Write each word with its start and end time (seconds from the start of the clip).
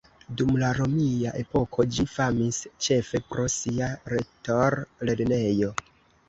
Dum 0.41 0.53
la 0.61 0.69
romia 0.77 1.33
epoko 1.41 1.85
ĝi 1.97 2.05
famis 2.13 2.57
ĉefe 2.87 3.21
pro 3.35 3.45
sia 3.57 3.91
retor-lernejo. 4.15 5.71